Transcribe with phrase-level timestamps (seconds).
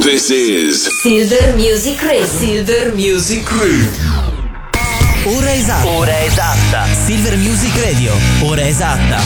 [0.00, 2.24] This is Silver Music Radio.
[2.24, 3.50] Silver Music
[5.24, 5.88] Ora esatta.
[5.88, 6.84] Ora esatta.
[6.86, 8.12] Silver Music Radio.
[8.42, 9.20] Ora esatta.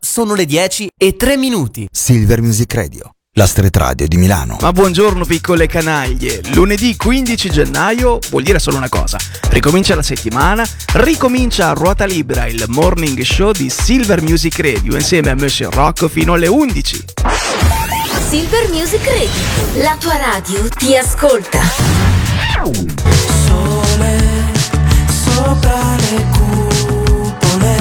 [0.00, 1.86] Sono le 10 e 3 minuti.
[1.90, 4.58] Silver Music Radio, la street radio di Milano.
[4.60, 9.18] Ma buongiorno piccole canaglie, lunedì 15 gennaio vuol dire solo una cosa,
[9.50, 15.30] ricomincia la settimana, ricomincia a ruota libera il morning show di Silver Music Radio insieme
[15.30, 17.04] a Monsieur Rocco fino alle 11.
[18.34, 19.84] Silver Music Radio.
[19.84, 21.60] La tua radio ti ascolta.
[23.46, 24.24] Sole
[25.06, 27.76] sopra le cupole,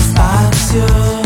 [0.00, 1.17] spazio,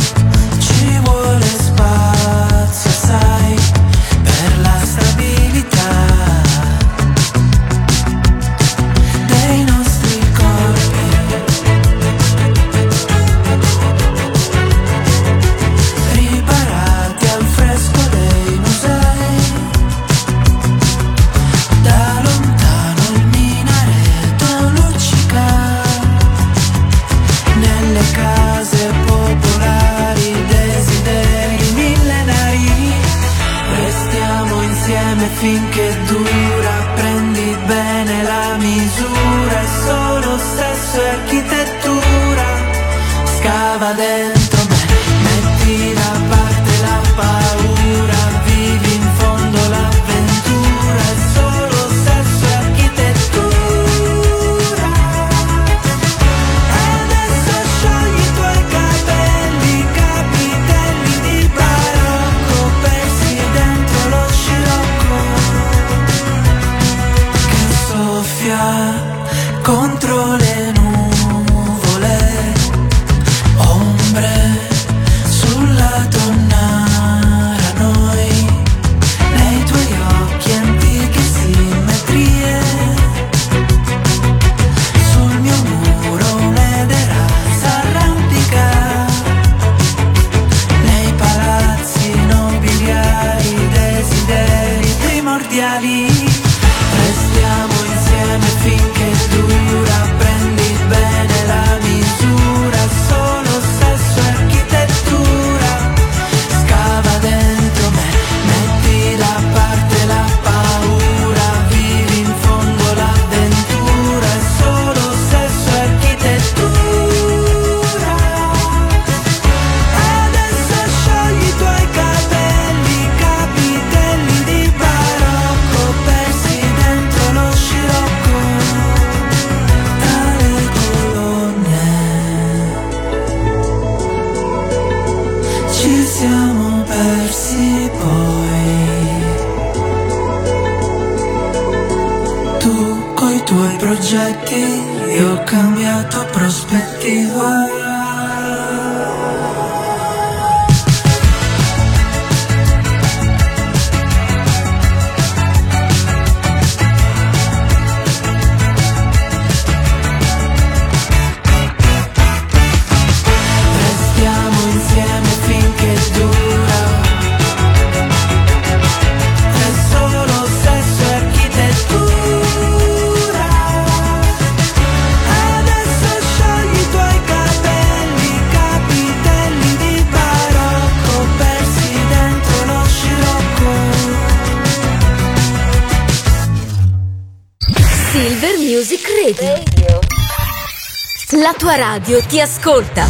[191.52, 193.06] La tua radio ti ascolta.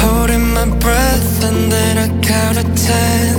[0.00, 3.36] Holding my breath and then I count to ten.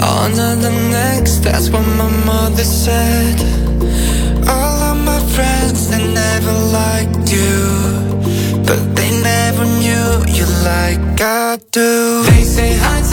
[0.00, 3.38] On to the next, that's what my mother said.
[4.48, 7.60] All of my friends, they never liked you.
[8.64, 12.22] But they never knew you like I do.
[12.22, 13.05] They say hindsight's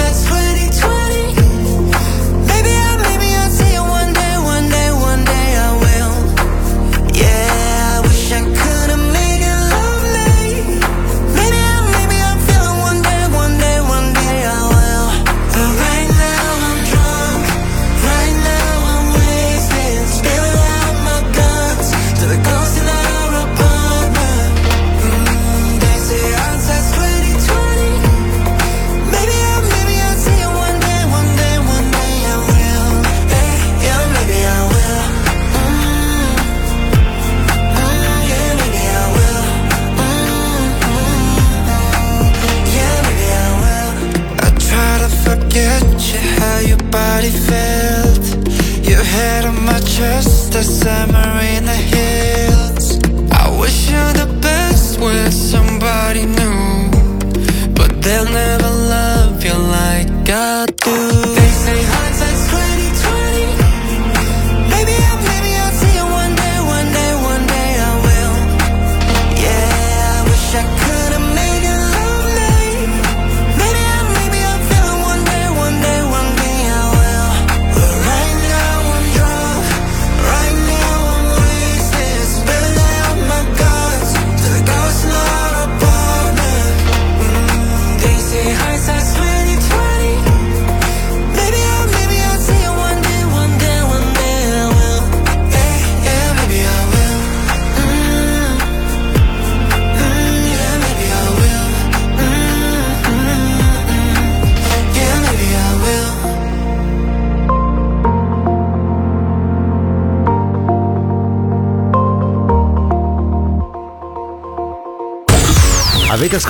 [50.84, 51.13] time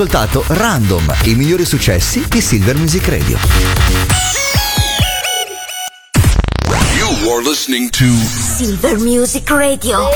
[0.04, 3.38] ascoltato Random, i migliori successi di Silver Music Radio.
[6.98, 10.10] You are listening to Silver Music Radio.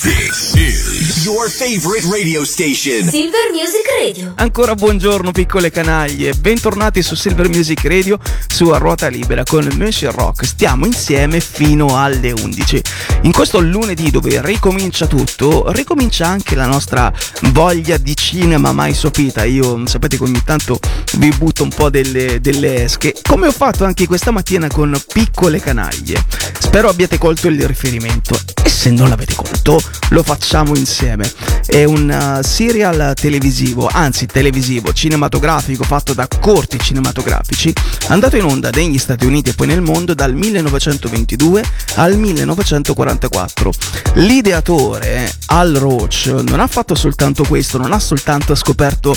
[0.00, 3.08] this is Your favorite radio station.
[3.08, 4.32] Silver Music Radio.
[4.36, 10.14] Ancora buongiorno piccole canaglie, bentornati su Silver Music Radio su A Ruota Libera con Monsieur
[10.14, 10.46] Rock.
[10.46, 12.82] Stiamo insieme fino alle 11.
[13.22, 17.12] In questo lunedì dove ricomincia tutto, ricomincia anche la nostra
[17.50, 19.44] voglia di cinema mai sopita.
[19.44, 20.78] Io sapete che ogni tanto
[21.16, 25.60] vi butto un po' delle, delle esche, come ho fatto anche questa mattina con piccole
[25.60, 26.22] canaglie.
[26.58, 31.30] Spero abbiate colto il riferimento e se non l'avete colto lo facciamo insieme.
[31.64, 37.72] È un uh, serial televisivo, anzi televisivo, cinematografico fatto da corti cinematografici,
[38.08, 41.64] andato in onda negli Stati Uniti e poi nel mondo dal 1922
[41.96, 43.72] al 1944.
[44.14, 49.16] L'ideatore Al Roach non ha fatto soltanto questo, non ha soltanto scoperto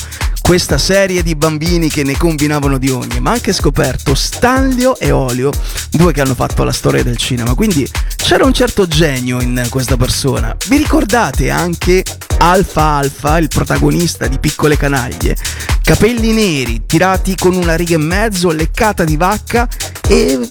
[0.51, 5.49] questa serie di bambini che ne combinavano di ogni, ma anche scoperto Stanlio e Olio,
[5.91, 7.55] due che hanno fatto la storia del cinema.
[7.55, 10.53] Quindi c'era un certo genio in questa persona.
[10.67, 12.03] Vi ricordate anche
[12.39, 15.37] Alfa Alfa, il protagonista di Piccole Canaglie?
[15.81, 19.69] Capelli neri, tirati con una riga e mezzo, leccata di vacca
[20.05, 20.49] e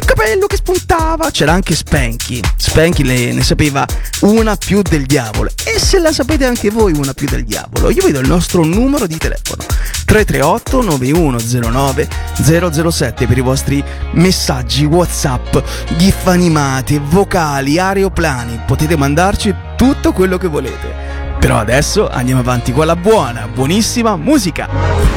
[0.00, 1.30] un capello che spuntava.
[1.30, 2.40] C'era anche Spanky.
[2.56, 3.86] Spanky le- ne sapeva
[4.20, 5.50] una più del diavolo.
[5.64, 9.06] E se la sapete anche voi una più del diavolo, io vedo il nostro numero
[9.06, 9.64] di telefono
[10.04, 12.08] 338 9109
[12.80, 15.56] 007 per i vostri messaggi WhatsApp,
[15.96, 18.60] gif animati, vocali, aeroplani.
[18.66, 21.20] Potete mandarci tutto quello che volete.
[21.38, 24.68] Però adesso andiamo avanti con la buona, buonissima musica.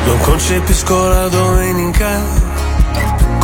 [0.05, 2.44] Non concepisco la domenica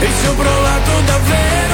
[0.00, 1.73] E ci ho provato davvero,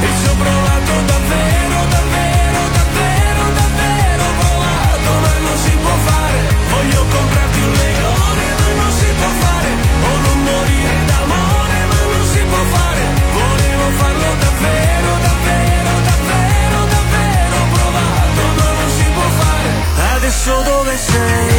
[0.00, 6.38] e ci ho provato davvero, davvero, davvero, davvero provato, ma non si può fare,
[6.70, 9.70] voglio comprarti un leone ma non si può fare,
[10.08, 13.02] o non morire d'amore ma non si può fare,
[13.38, 19.70] volevo farlo davvero, davvero, davvero, davvero provato, ma non si può fare,
[20.14, 21.57] adesso dove sei?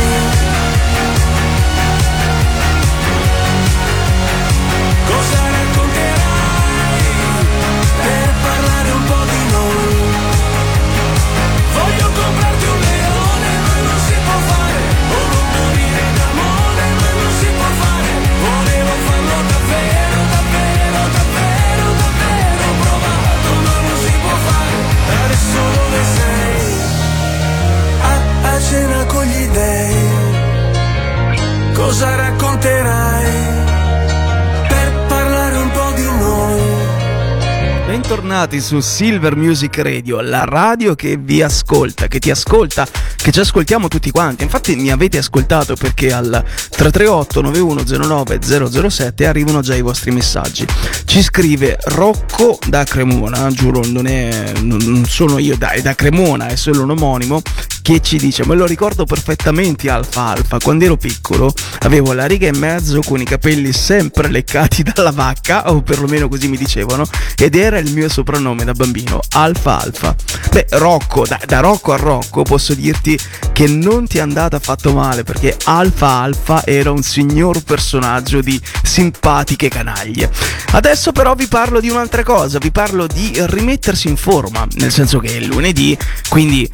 [38.39, 43.39] Bentornati su Silver Music Radio, la radio che vi ascolta, che ti ascolta, che ci
[43.41, 44.43] ascoltiamo tutti quanti.
[44.43, 50.65] Infatti mi avete ascoltato perché al 338 9109 007 arrivano già i vostri messaggi.
[51.03, 56.55] Ci scrive Rocco da Cremona, giuro non, è, non sono io, dai, da Cremona, è
[56.55, 57.41] solo un omonimo,
[57.89, 62.47] che ci dice me lo ricordo perfettamente Alfa Alfa quando ero piccolo avevo la riga
[62.47, 67.55] e mezzo con i capelli sempre leccati dalla vacca o perlomeno così mi dicevano ed
[67.55, 70.15] era il mio soprannome da bambino Alfa Alfa
[70.51, 73.17] beh Rocco da, da Rocco a Rocco posso dirti
[73.51, 78.59] che non ti è andata affatto male perché Alfa Alfa era un signor personaggio di
[78.83, 80.31] simpatiche canaglie
[80.73, 85.19] adesso però vi parlo di un'altra cosa vi parlo di rimettersi in forma nel senso
[85.19, 85.97] che è lunedì
[86.29, 86.69] quindi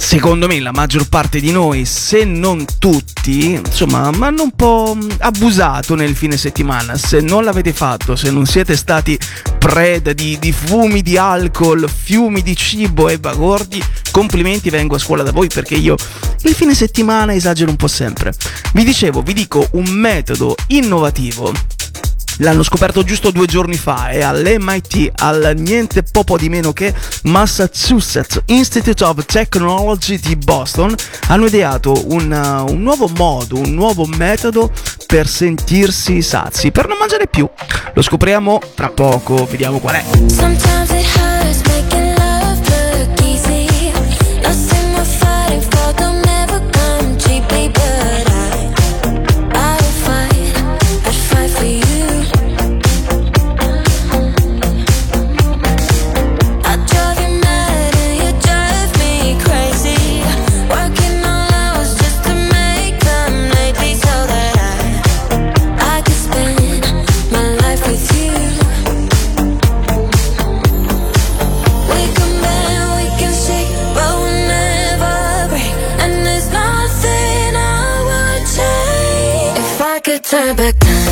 [0.00, 5.94] secondo me la maggior parte di noi, se non tutti, insomma, hanno un po' abusato
[5.94, 6.96] nel fine settimana.
[6.96, 9.18] Se non l'avete fatto, se non siete stati
[9.58, 15.22] preda di, di fumi di alcol, fiumi di cibo e bagordi, complimenti, vengo a scuola
[15.22, 15.96] da voi perché io
[16.42, 18.32] il fine settimana esagero un po' sempre.
[18.72, 21.52] Vi dicevo, vi dico un metodo innovativo
[22.40, 26.92] l'hanno scoperto giusto due giorni fa e all'MIT, al niente poco di meno che
[27.24, 30.94] Massachusetts Institute of Technology di Boston,
[31.28, 34.70] hanno ideato un, uh, un nuovo modo, un nuovo metodo
[35.06, 37.48] per sentirsi sazi, per non mangiare più.
[37.94, 41.29] Lo scopriamo tra poco, vediamo qual è.
[80.54, 81.09] back down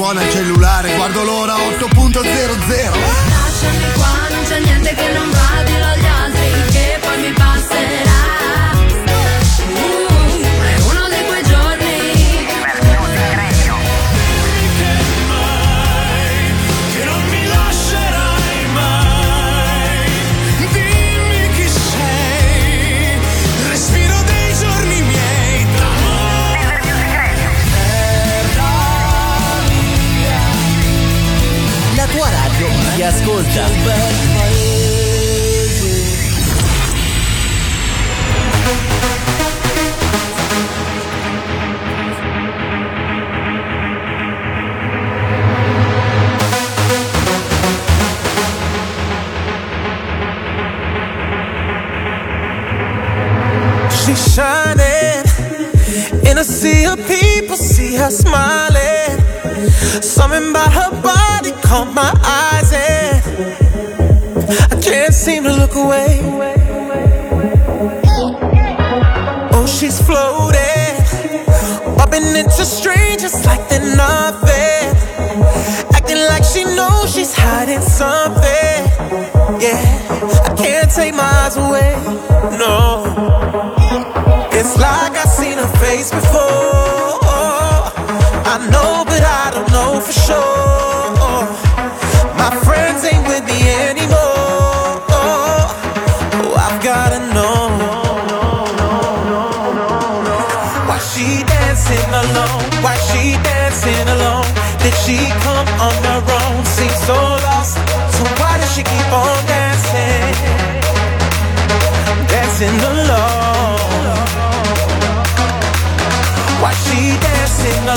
[0.00, 0.29] davvero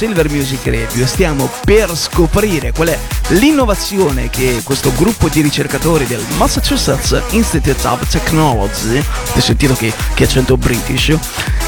[0.00, 2.98] Silver Music Radio stiamo per scoprire qual è
[3.32, 10.24] l'innovazione che questo gruppo di ricercatori del Massachusetts Institute of Technology, avete sentito che, che
[10.24, 11.14] accento british,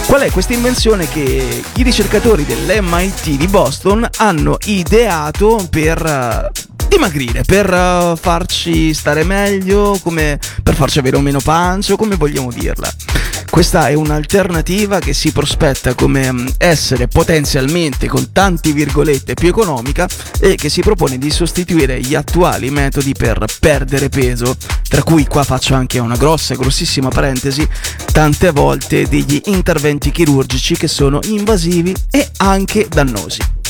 [0.06, 6.50] qual è questa invenzione che i ricercatori dell'MIT di Boston hanno ideato per eh,
[6.88, 12.90] dimagrire, per eh, farci stare meglio, come per farci avere meno pancio, come vogliamo dirla.
[13.52, 20.08] Questa è un'alternativa che si prospetta come mm, essere potenzialmente con tanti virgolette più economica
[20.40, 24.56] e che si propone di sostituire gli attuali metodi per perdere peso,
[24.88, 27.68] tra cui qua faccio anche una grossa, grossissima parentesi,
[28.10, 33.61] tante volte degli interventi chirurgici che sono invasivi e anche dannosi.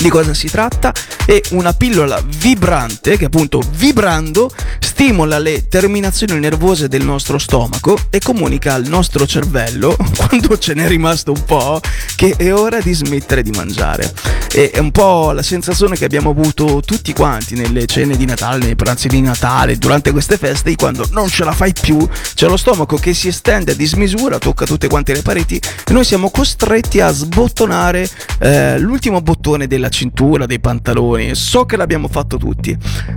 [0.00, 0.94] Di cosa si tratta?
[1.26, 8.18] È una pillola vibrante che appunto vibrando stimola le terminazioni nervose del nostro stomaco e
[8.20, 11.80] comunica al nostro cervello, quando ce n'è rimasto un po',
[12.16, 14.12] che è ora di smettere di mangiare.
[14.50, 18.76] È un po' la sensazione che abbiamo avuto tutti quanti nelle cene di Natale, nei
[18.76, 21.98] pranzi di Natale, durante queste feste, quando non ce la fai più,
[22.34, 26.04] c'è lo stomaco che si estende a dismisura, tocca tutte quante le pareti e noi
[26.04, 28.08] siamo costretti a sbottonare
[28.40, 32.76] eh, l'ultimo bottone della della cintura, dei pantaloni, so che l'abbiamo fatto tutti,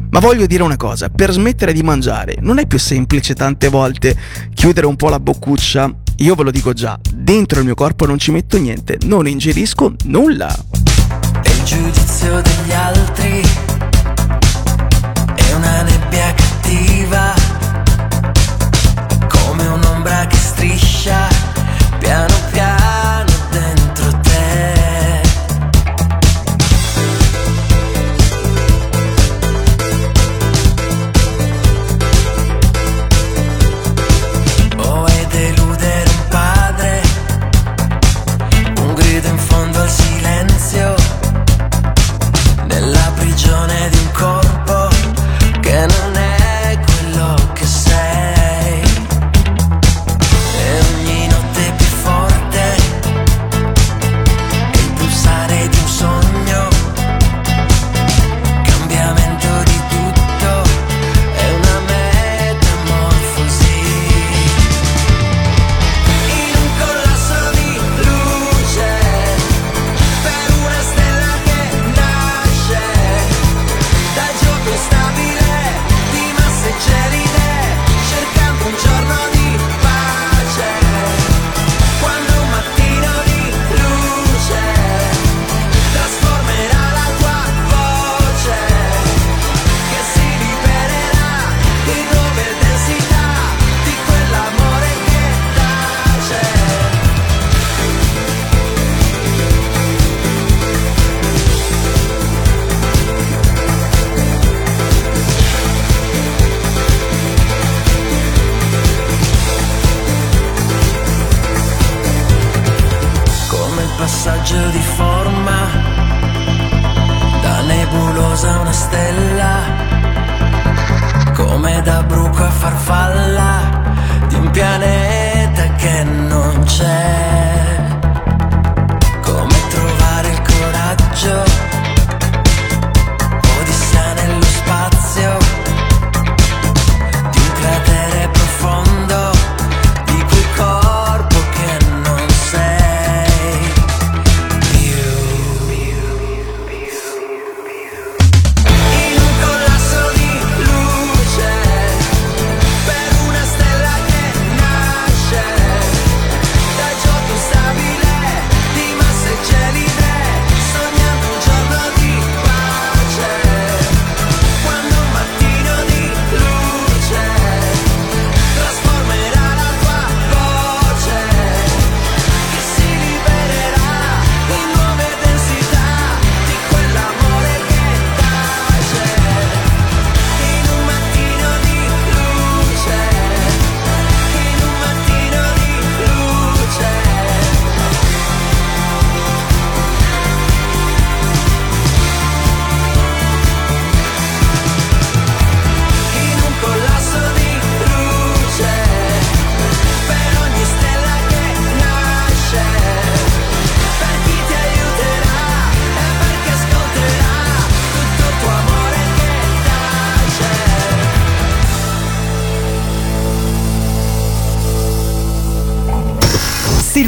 [0.09, 4.17] ma voglio dire una cosa, per smettere di mangiare non è più semplice tante volte
[4.53, 8.17] chiudere un po' la boccuccia, io ve lo dico già, dentro il mio corpo non
[8.17, 10.53] ci metto niente, non ingerisco nulla.
[11.41, 13.41] È il giudizio degli altri,
[15.35, 17.33] è una nebbia cattiva,
[19.27, 21.27] come un'ombra che striscia
[21.99, 22.80] piano piano.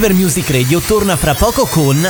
[0.04, 2.06] Silver Music Radio torna fra poco con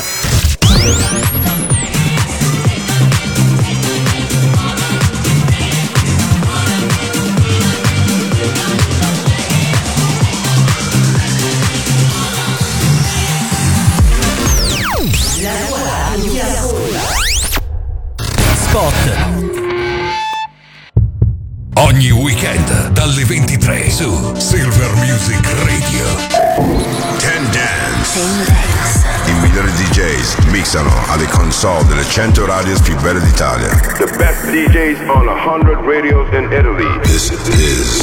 [31.13, 33.69] alle console delle 100 radios più belle d'Italia.
[33.97, 36.99] The best DJs on 100 radios in Italy.
[37.01, 37.99] This is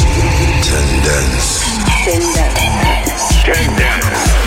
[0.63, 1.65] Tendence.
[3.43, 4.39] Tendence.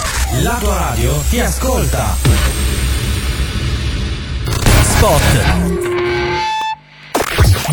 [0.39, 2.15] La tua radio ti ascolta.
[4.83, 5.21] Spot.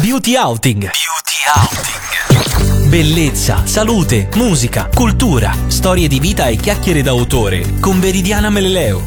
[0.00, 0.80] Beauty outing.
[0.80, 2.88] Beauty outing.
[2.88, 9.06] Bellezza, salute, musica, cultura, storie di vita e chiacchiere d'autore con Veridiana Meleleo.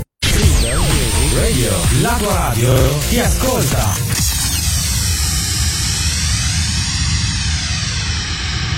[2.01, 2.73] La tua radio
[3.09, 4.10] ti ascolta.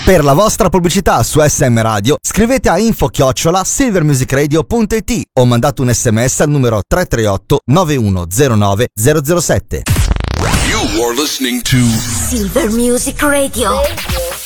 [0.04, 6.42] Per la vostra pubblicità su SM Radio scrivete a info-chiocciola silvermusicradio.it o mandate un sms
[6.42, 9.84] al numero 338 9109 007.
[10.68, 13.80] You are listening to Silver Music Radio.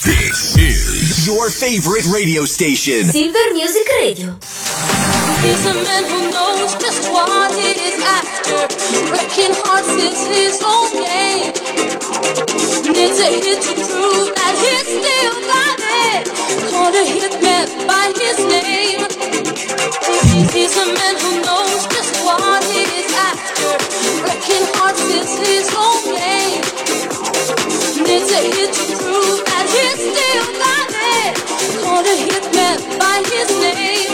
[0.03, 3.09] This is your favorite radio station.
[3.09, 5.06] Silver Music Radio.
[5.43, 8.67] He's a man who knows just what he is after.
[9.09, 11.53] Breaking hearts is his own game.
[12.93, 16.23] Needs a hit to prove that he still got it.
[16.71, 19.05] Called a hitman by his name.
[20.53, 23.77] He's a man who knows just what he is after.
[24.23, 26.63] Breaking hearts is his own game.
[28.05, 30.76] Needs a hit to prove that he still got it.
[31.97, 34.07] Called a hitman by his name.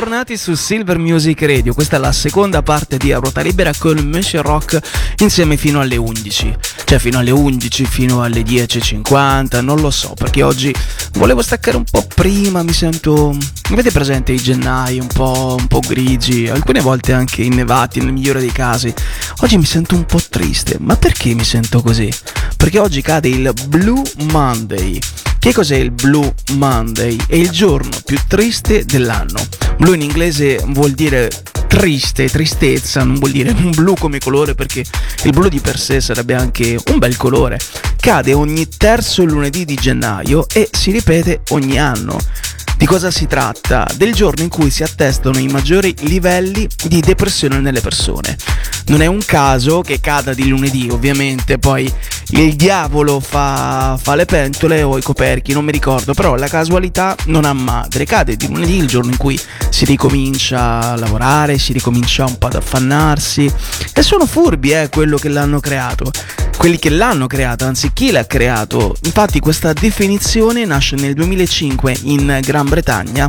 [0.00, 3.98] Bentornati su Silver Music Radio, questa è la seconda parte di A Ruota Libera con
[3.98, 4.80] Monsieur Rock
[5.18, 10.42] insieme fino alle 11, cioè fino alle 11, fino alle 10.50, non lo so, perché
[10.42, 10.74] oggi
[11.12, 13.36] volevo staccare un po' prima, mi sento,
[13.70, 18.40] avete presente i gennai un po', un po' grigi, alcune volte anche innevati nel migliore
[18.40, 18.90] dei casi,
[19.40, 22.10] oggi mi sento un po' triste, ma perché mi sento così?
[22.56, 24.98] Perché oggi cade il Blue Monday.
[25.40, 27.16] Che cos'è il Blue Monday?
[27.26, 29.40] È il giorno più triste dell'anno.
[29.78, 31.30] Blue in inglese vuol dire
[31.66, 34.84] triste, tristezza, non vuol dire un blu come colore perché
[35.22, 37.58] il blu di per sé sarebbe anche un bel colore.
[37.96, 42.18] Cade ogni terzo lunedì di gennaio e si ripete ogni anno.
[42.80, 43.86] Di cosa si tratta?
[43.94, 48.38] Del giorno in cui si attestano i maggiori livelli di depressione nelle persone.
[48.86, 51.92] Non è un caso che cada di lunedì, ovviamente, poi
[52.30, 57.14] il diavolo fa, fa le pentole o i coperchi, non mi ricordo, però la casualità
[57.26, 59.38] non ha madre, cade di lunedì il giorno in cui
[59.68, 63.52] si ricomincia a lavorare, si ricomincia un po' ad affannarsi
[63.92, 66.10] e sono furbi eh, quello che l'hanno creato
[66.60, 68.94] quelli che l'hanno creata, anzi chi l'ha creato.
[69.04, 73.28] Infatti questa definizione nasce nel 2005 in Gran Bretagna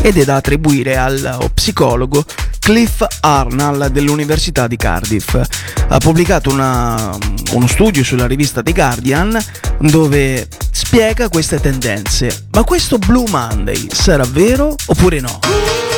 [0.00, 2.24] ed è da attribuire allo psicologo
[2.60, 5.38] Cliff Arnall dell'Università di Cardiff.
[5.88, 7.18] Ha pubblicato una,
[7.52, 9.38] uno studio sulla rivista The Guardian
[9.80, 12.46] dove spiega queste tendenze.
[12.52, 15.93] Ma questo Blue Monday sarà vero oppure no?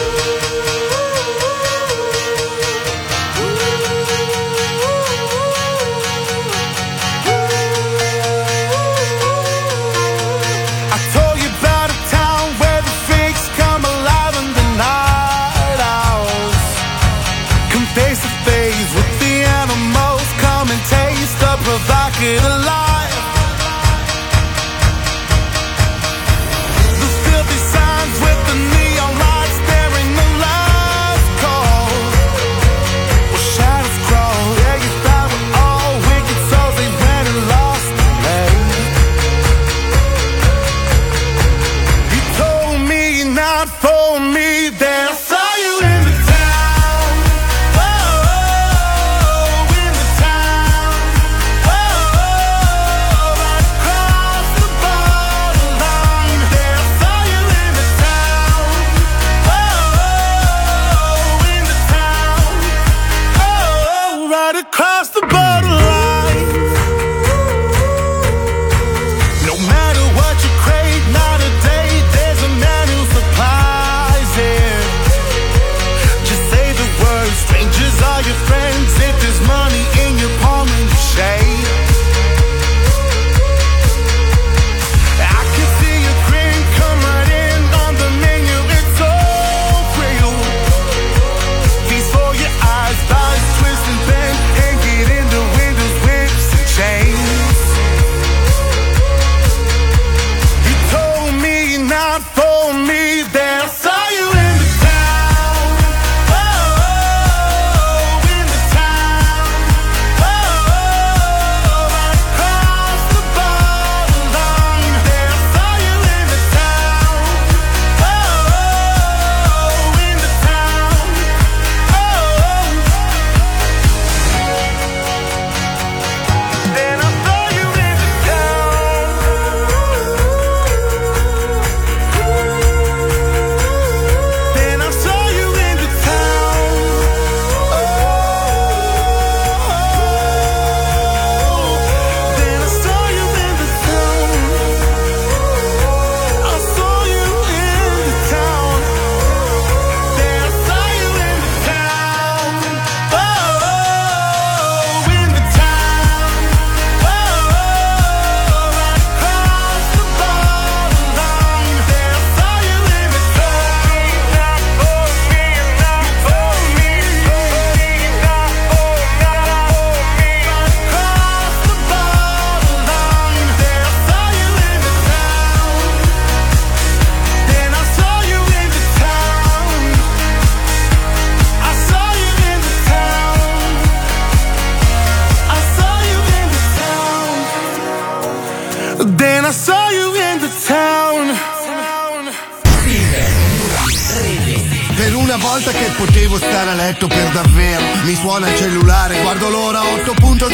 [195.57, 200.53] volta che potevo stare a letto per davvero Mi suona il cellulare, guardo l'ora 8.00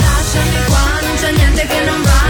[0.00, 2.21] Lasciami qua, non c'è niente che non va.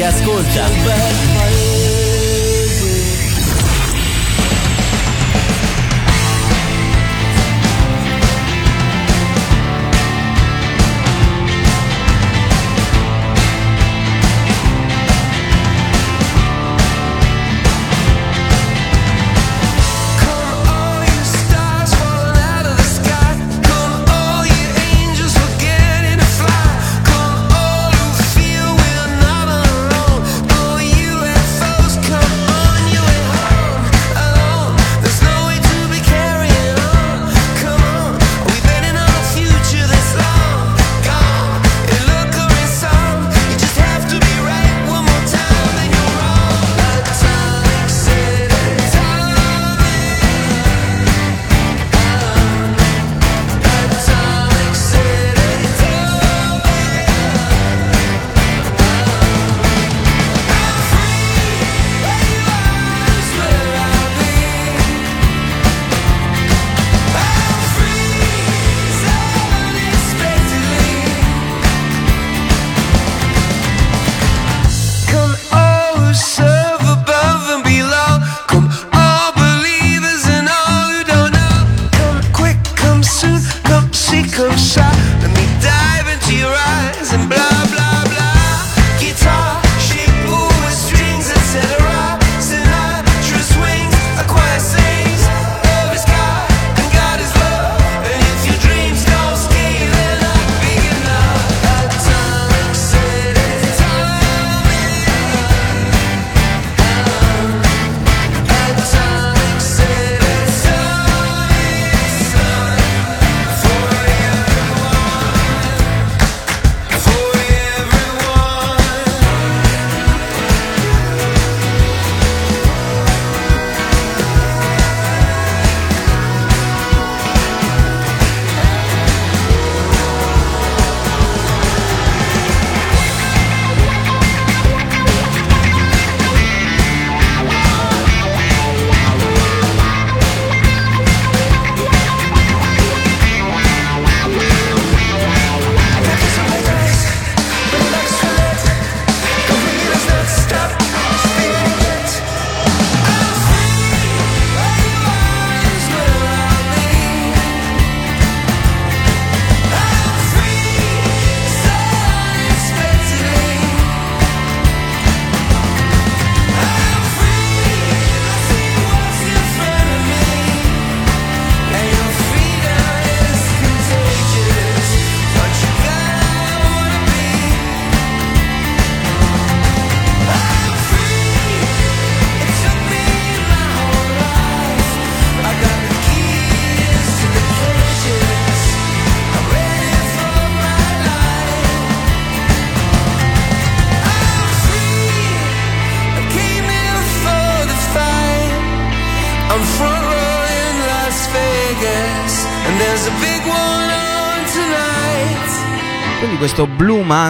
[0.00, 1.29] chi ascolta.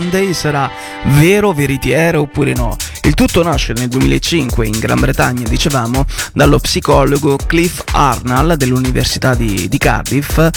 [0.00, 0.70] Blue Monday sarà
[1.06, 2.76] vero, veritiero oppure no?
[3.02, 9.68] Il tutto nasce nel 2005 in Gran Bretagna, dicevamo, dallo psicologo Cliff Arnall dell'Università di,
[9.68, 10.48] di Cardiff,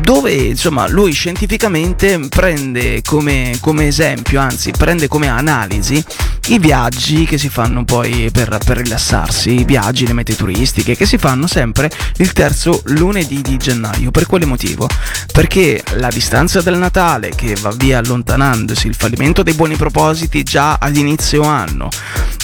[0.00, 6.04] dove insomma lui scientificamente prende come, come esempio, anzi prende come analisi
[6.48, 11.06] i viaggi che si fanno poi per, per rilassarsi, i viaggi, le mete turistiche che
[11.06, 14.10] si fanno sempre il terzo lunedì di gennaio.
[14.10, 14.86] Per quale motivo?
[15.32, 20.78] Perché la distanza del Natale che va via allontanandosi, il fallimento dei buoni propositi già
[20.80, 21.88] all'inizio anno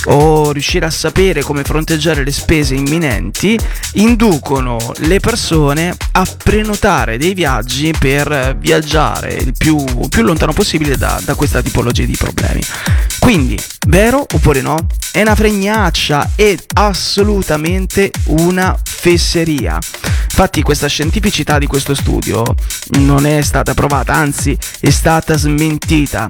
[0.07, 3.59] o riuscire a sapere come fronteggiare le spese imminenti
[3.95, 11.21] inducono le persone a prenotare dei viaggi per viaggiare il più, più lontano possibile da,
[11.25, 12.63] da questa tipologia di problemi.
[13.19, 13.59] Quindi,
[13.89, 14.77] vero oppure no?
[15.13, 19.79] È una fregnaccia, è assolutamente una fesseria.
[20.31, 22.43] Infatti questa scientificità di questo studio
[22.99, 26.27] non è stata provata, anzi è stata smentita.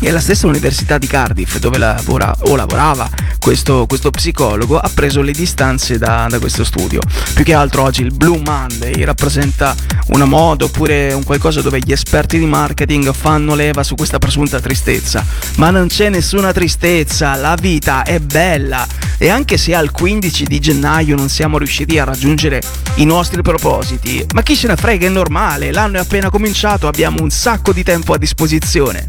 [0.00, 3.08] E la stessa Università di Cardiff, dove lavora o lavorava
[3.38, 7.00] questo, questo psicologo, ha preso le distanze da, da questo studio.
[7.34, 9.74] Più che altro oggi il Blue Monday rappresenta
[10.08, 14.60] una moda oppure un qualcosa dove gli esperti di marketing fanno leva su questa presunta
[14.60, 15.24] tristezza.
[15.56, 18.86] Ma non c'è nessuna tristezza, la vita è bella.
[19.18, 22.62] E anche se al 15 di gennaio non siamo riusciti a raggiungere
[22.96, 27.22] i nostri propositi, ma chi se ne frega, è normale, l'anno è appena cominciato, abbiamo
[27.22, 29.06] un sacco di tempo a disposizione.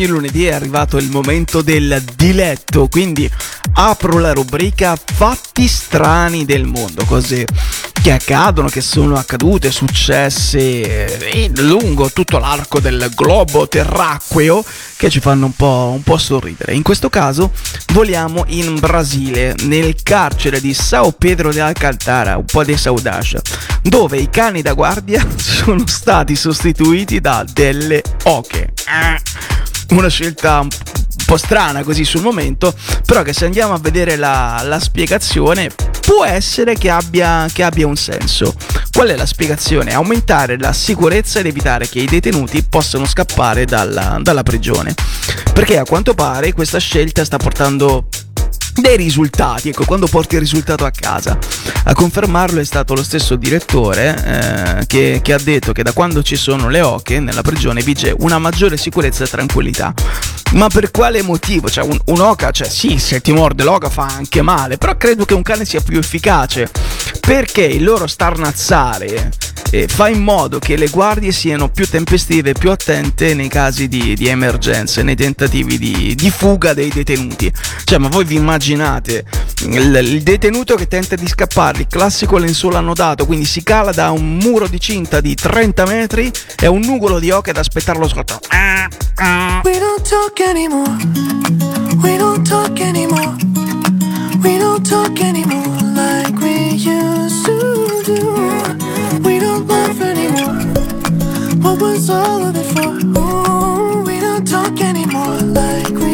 [0.00, 3.30] Ogni lunedì è arrivato il momento del diletto, quindi
[3.74, 7.44] apro la rubrica Fatti strani del mondo, cose
[8.00, 14.64] che accadono, che sono accadute, successe eh, lungo tutto l'arco del globo terracqueo
[14.96, 16.72] che ci fanno un po', un po' sorridere.
[16.72, 17.52] In questo caso
[17.92, 23.42] voliamo in Brasile, nel carcere di Sao Pedro de Alcantara, un po' di saudade,
[23.82, 28.72] dove i cani da guardia sono stati sostituiti da delle oche.
[29.90, 30.68] Una scelta un
[31.26, 32.74] po' strana così sul momento,
[33.04, 35.70] però che se andiamo a vedere la, la spiegazione
[36.00, 38.54] può essere che abbia, che abbia un senso.
[38.92, 39.92] Qual è la spiegazione?
[39.92, 44.94] Aumentare la sicurezza ed evitare che i detenuti possano scappare dalla, dalla prigione.
[45.52, 48.08] Perché a quanto pare questa scelta sta portando
[48.74, 51.38] dei risultati, ecco, quando porti il risultato a casa.
[51.84, 56.22] A confermarlo è stato lo stesso direttore eh, che, che ha detto che da quando
[56.22, 59.94] ci sono le oche nella prigione vige una maggiore sicurezza e tranquillità.
[60.52, 61.70] Ma per quale motivo?
[61.70, 65.34] Cioè, un, un'oca, cioè sì, se ti morde l'oca fa anche male, però credo che
[65.34, 66.68] un cane sia più efficace
[67.20, 69.30] perché il loro starnazzare
[69.70, 74.14] eh, fa in modo che le guardie siano più tempestive, più attente nei casi di,
[74.14, 77.52] di emergenze, nei tentativi di, di fuga dei detenuti.
[77.84, 82.76] Cioè, ma voi vi immaginate il, il detenuto che tenta di scappare, il classico lenzuolo
[82.76, 87.18] annodato, quindi si cala da un muro di cinta di 30 metri e un nugolo
[87.18, 88.40] di oche ad aspettarlo sotto.
[89.64, 90.96] We don't talk anymore.
[92.02, 93.36] We don't talk anymore.
[94.42, 99.20] We don't talk anymore like we used to do.
[99.22, 100.64] We don't laugh anymore.
[101.60, 102.88] What was all of it for?
[103.18, 106.09] Ooh, we don't talk anymore like we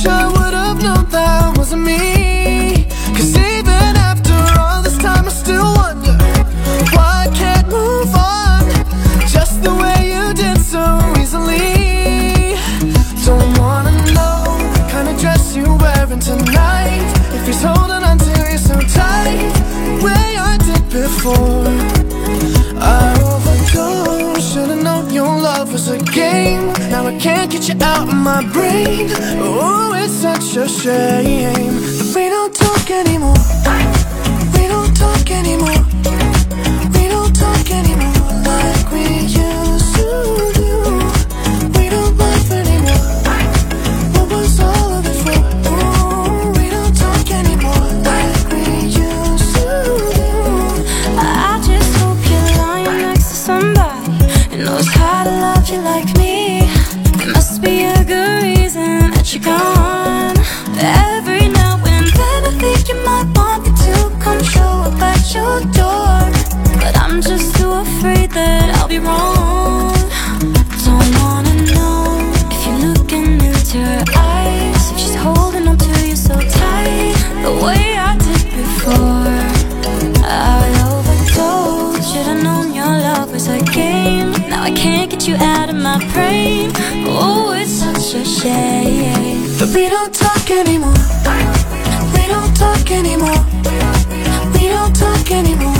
[0.00, 2.86] wish I would have known that wasn't me.
[3.16, 6.16] Cause even after all this time, I still wonder
[6.94, 8.62] why I can't move on
[9.28, 10.84] just the way you did so
[11.20, 12.56] easily.
[13.26, 14.42] Don't wanna know
[14.76, 17.08] the kind of dress you're wearing tonight.
[17.36, 19.52] If he's holding on to you so tight,
[19.86, 21.66] the way I did before.
[22.80, 26.79] I overdosed, should've known your love was a game.
[26.90, 29.06] Now I can't get you out of my brain.
[29.38, 33.38] Oh, it's such a shame that we don't talk anymore.
[34.54, 35.82] We don't talk anymore.
[36.94, 39.39] We don't talk anymore like we used
[68.90, 69.94] be wrong.
[70.84, 72.18] Don't wanna know
[72.50, 74.90] if you're looking into her eyes.
[74.90, 77.14] If she's holding on to you so tight,
[77.44, 79.38] the way I did before.
[80.26, 82.12] I overdosed.
[82.12, 84.32] Should've known your love was a game.
[84.50, 86.72] Now I can't get you out of my brain.
[87.06, 91.04] Oh, it's such a shame that we don't talk anymore.
[92.16, 93.42] We don't talk anymore.
[94.54, 95.79] We don't talk anymore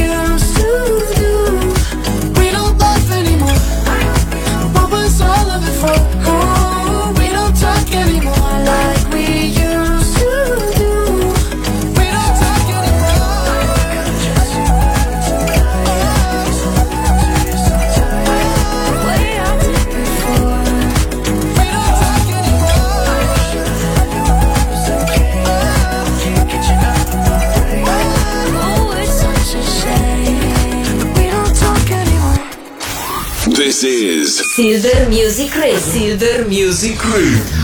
[34.61, 35.79] Silver Music Radio.
[35.79, 37.61] Silver Music Radio.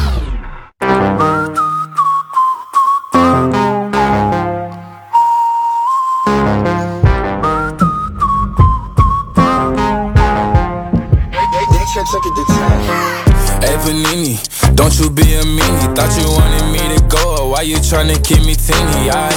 [14.74, 18.45] Don't you be a meanie, thought you wanted me to go Why you tryna keep
[18.45, 19.10] me teeny?
[19.10, 19.34] I,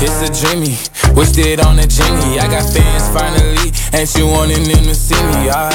[0.00, 0.78] it's a dreamy,
[1.14, 5.14] wished it on a genie I got fans finally, and you wanting them to see
[5.14, 5.74] me I,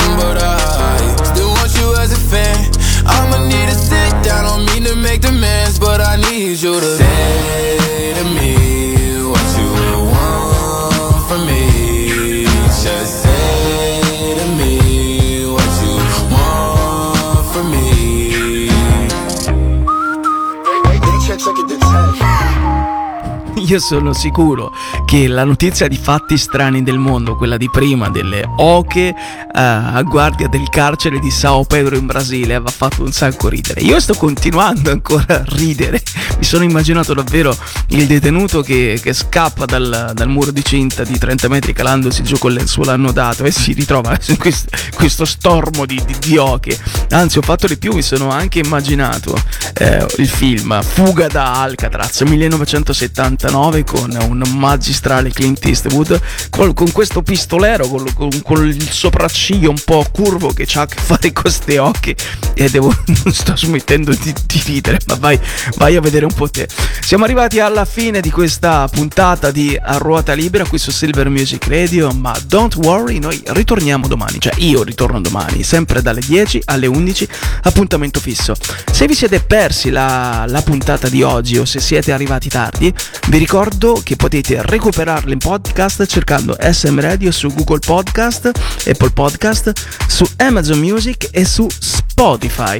[23.71, 24.73] Io sono sicuro
[25.05, 29.15] che la notizia di fatti strani del mondo, quella di prima delle oche eh,
[29.53, 33.79] a guardia del carcere di Sao Pedro in Brasile, aveva fatto un sacco ridere.
[33.79, 36.03] Io sto continuando ancora a ridere.
[36.41, 37.55] Mi sono immaginato davvero
[37.89, 42.39] il detenuto che, che scappa dal, dal muro di cinta di 30 metri calandosi giù
[42.39, 46.75] con il suo annodato e si ritrova in questo, questo stormo di, di, di oche.
[47.11, 49.39] Anzi, ho fatto di più, mi sono anche immaginato
[49.75, 56.19] eh, il film Fuga da Alcatraz 1979 con un magistrale Clint Eastwood
[56.49, 60.85] col- con questo pistolero col- con, con il sopracciglio un po' curvo che ha a
[60.87, 62.15] che fare con queste occhi
[62.53, 62.87] e devo
[63.23, 65.39] non sto smettendo di, di ridere ma vai,
[65.75, 66.67] vai a vedere un po' te
[67.01, 71.67] siamo arrivati alla fine di questa puntata di A Ruota Libera qui su Silver Music
[71.67, 76.87] Radio ma don't worry noi ritorniamo domani cioè io ritorno domani sempre dalle 10 alle
[76.87, 77.27] 11
[77.63, 78.55] appuntamento fisso
[78.91, 82.93] se vi siete persi la, la puntata di oggi o se siete arrivati tardi
[83.27, 88.51] vi ricordo che potete recuperarla in podcast cercando SM Radio su Google Podcast,
[88.87, 89.71] Apple Podcast,
[90.07, 92.79] su Amazon Music e su Spotify.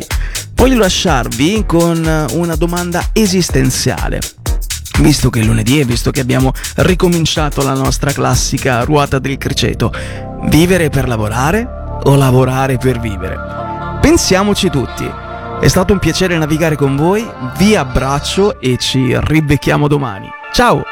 [0.61, 4.19] Voglio lasciarvi con una domanda esistenziale.
[4.99, 9.91] Visto che è lunedì e visto che abbiamo ricominciato la nostra classica ruota del criceto,
[10.43, 11.67] vivere per lavorare
[12.03, 13.39] o lavorare per vivere?
[14.01, 15.11] Pensiamoci tutti.
[15.59, 20.29] È stato un piacere navigare con voi, vi abbraccio e ci ribecchiamo domani.
[20.53, 20.83] Ciao!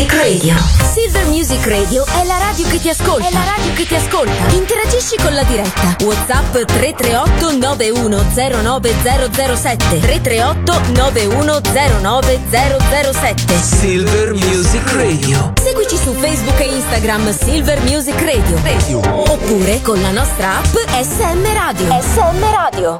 [0.00, 0.56] Music Radio.
[0.94, 3.28] Silver Music Radio è la radio che ti ascolta.
[3.28, 4.32] È la radio che ti ascolta.
[4.54, 5.94] Interagisci con la diretta.
[6.04, 15.52] WhatsApp 338 9109007 338 9109007 Silver Music Radio.
[15.62, 18.56] Seguici su Facebook e Instagram Silver Music Radio.
[19.30, 22.00] Oppure con la nostra app SM Radio.
[22.00, 22.98] SM Radio.